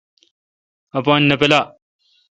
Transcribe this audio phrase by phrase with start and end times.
[0.97, 1.61] اپان نہ پُالا۔